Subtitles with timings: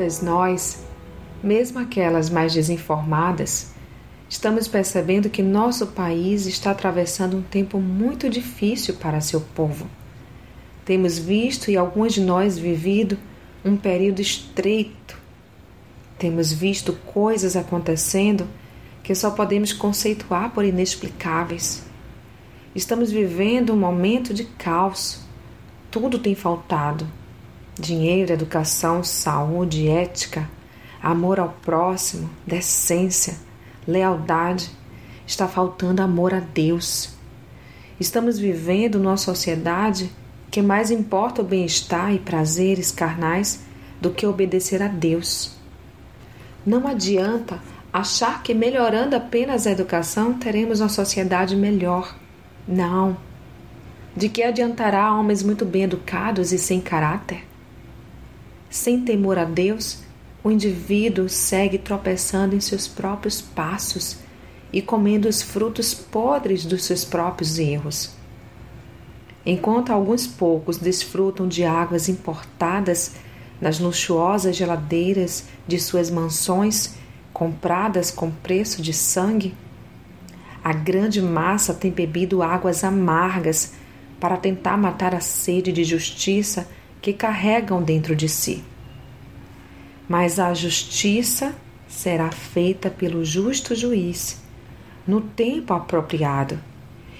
[0.00, 0.82] Todas nós,
[1.42, 3.72] mesmo aquelas mais desinformadas,
[4.30, 9.86] estamos percebendo que nosso país está atravessando um tempo muito difícil para seu povo.
[10.86, 13.18] Temos visto e alguns de nós vivido
[13.62, 15.18] um período estreito.
[16.18, 18.48] Temos visto coisas acontecendo
[19.02, 21.84] que só podemos conceituar por inexplicáveis.
[22.74, 25.20] Estamos vivendo um momento de caos.
[25.90, 27.06] Tudo tem faltado:
[27.80, 30.48] dinheiro, educação, saúde, ética,
[31.02, 33.36] amor ao próximo, decência,
[33.86, 34.70] lealdade.
[35.26, 37.14] Está faltando amor a Deus.
[37.98, 40.10] Estamos vivendo numa sociedade
[40.50, 43.60] que mais importa o bem-estar e prazeres carnais
[44.00, 45.56] do que obedecer a Deus.
[46.66, 47.60] Não adianta
[47.92, 52.16] achar que melhorando apenas a educação teremos uma sociedade melhor.
[52.66, 53.16] Não.
[54.16, 57.49] De que adiantará homens muito bem educados e sem caráter?
[58.70, 59.98] Sem temor a Deus,
[60.44, 64.18] o indivíduo segue tropeçando em seus próprios passos
[64.72, 68.12] e comendo os frutos podres dos seus próprios erros.
[69.44, 73.16] Enquanto alguns poucos desfrutam de águas importadas
[73.60, 76.94] nas luxuosas geladeiras de suas mansões,
[77.32, 79.52] compradas com preço de sangue,
[80.62, 83.72] a grande massa tem bebido águas amargas
[84.20, 86.68] para tentar matar a sede de justiça
[87.00, 88.62] que carregam dentro de si.
[90.08, 91.54] Mas a justiça
[91.88, 94.40] será feita pelo justo juiz
[95.06, 96.58] no tempo apropriado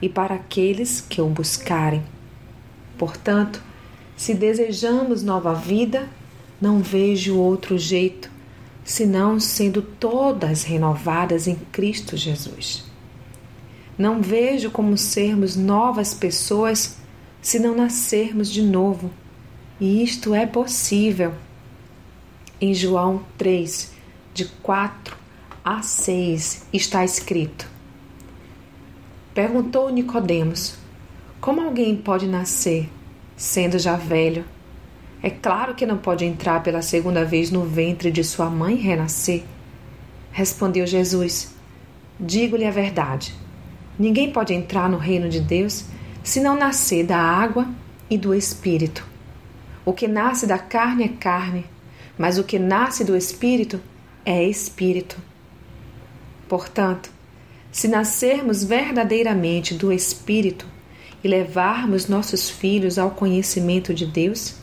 [0.00, 2.02] e para aqueles que o buscarem.
[2.98, 3.62] Portanto,
[4.16, 6.08] se desejamos nova vida,
[6.60, 8.30] não vejo outro jeito
[8.84, 12.84] senão sendo todas renovadas em Cristo Jesus.
[13.96, 16.96] Não vejo como sermos novas pessoas
[17.40, 19.10] se não nascermos de novo,
[19.82, 21.34] e isto é possível.
[22.60, 23.92] Em João 3,
[24.32, 25.16] de 4
[25.64, 27.68] a 6, está escrito:
[29.34, 30.76] Perguntou Nicodemos:
[31.40, 32.88] Como alguém pode nascer
[33.36, 34.44] sendo já velho?
[35.20, 38.82] É claro que não pode entrar pela segunda vez no ventre de sua mãe e
[38.82, 39.42] renascer.
[40.30, 41.56] Respondeu Jesus:
[42.20, 43.34] Digo-lhe a verdade.
[43.98, 45.86] Ninguém pode entrar no reino de Deus
[46.22, 47.66] se não nascer da água
[48.08, 49.10] e do espírito.
[49.84, 51.66] O que nasce da carne é carne,
[52.16, 53.80] mas o que nasce do espírito
[54.24, 55.16] é espírito.
[56.48, 57.10] Portanto,
[57.72, 60.66] se nascermos verdadeiramente do Espírito
[61.24, 64.56] e levarmos nossos filhos ao conhecimento de Deus,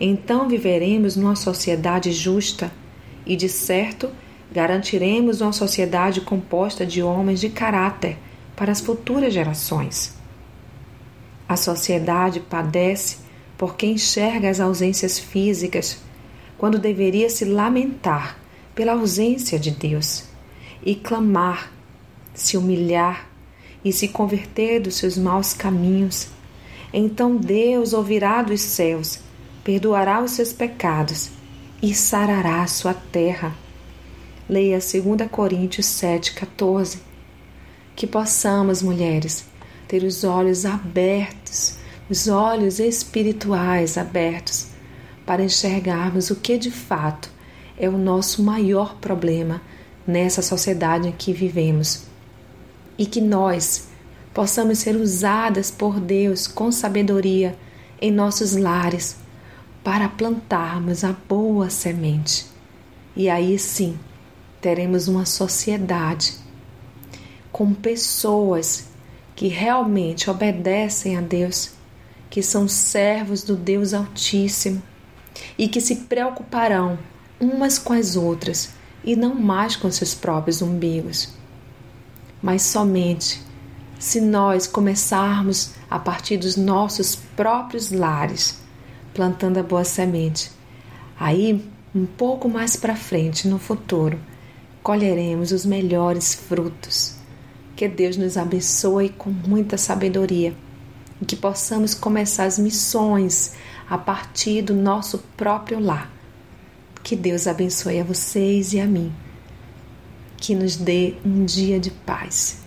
[0.00, 2.72] então viveremos numa sociedade justa
[3.24, 4.10] e, de certo,
[4.50, 8.18] garantiremos uma sociedade composta de homens de caráter
[8.56, 10.18] para as futuras gerações.
[11.48, 13.18] A sociedade padece
[13.60, 15.98] porque enxerga as ausências físicas,
[16.56, 18.40] quando deveria se lamentar
[18.74, 20.24] pela ausência de Deus
[20.82, 21.70] e clamar
[22.32, 23.28] se humilhar
[23.84, 26.28] e se converter dos seus maus caminhos,
[26.90, 29.18] então Deus ouvirá dos céus,
[29.62, 31.28] perdoará os seus pecados
[31.82, 33.54] e sarará a sua terra.
[34.48, 36.96] Leia 2 Coríntios 7,14.
[37.94, 39.44] Que possamos, mulheres,
[39.86, 41.78] ter os olhos abertos,
[42.10, 44.66] os olhos espirituais abertos,
[45.24, 47.30] para enxergarmos o que de fato
[47.78, 49.62] é o nosso maior problema
[50.06, 52.02] nessa sociedade em que vivemos
[52.98, 53.88] e que nós
[54.34, 57.56] possamos ser usadas por Deus com sabedoria
[58.00, 59.16] em nossos lares
[59.84, 62.46] para plantarmos a boa semente.
[63.14, 63.98] E aí sim
[64.60, 66.34] teremos uma sociedade
[67.52, 68.88] com pessoas
[69.34, 71.72] que realmente obedecem a Deus,
[72.30, 74.82] que são servos do Deus Altíssimo
[75.58, 76.98] e que se preocuparão
[77.38, 78.70] umas com as outras
[79.04, 81.40] e não mais com seus próprios umbigos
[82.42, 83.42] mas somente
[83.98, 88.58] se nós começarmos a partir dos nossos próprios lares,
[89.12, 90.50] plantando a boa semente.
[91.18, 91.62] Aí,
[91.94, 94.18] um pouco mais para frente, no futuro,
[94.82, 97.14] colheremos os melhores frutos.
[97.76, 100.54] Que Deus nos abençoe com muita sabedoria
[101.20, 103.54] e que possamos começar as missões
[103.88, 106.10] a partir do nosso próprio lar.
[107.02, 109.12] Que Deus abençoe a vocês e a mim
[110.40, 112.62] que nos dê um dia de paz.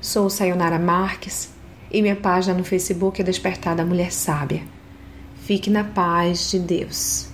[0.00, 1.50] Sou Sayonara Marques
[1.90, 4.62] e minha página no Facebook é Despertar da Mulher Sábia.
[5.44, 7.33] Fique na paz de Deus.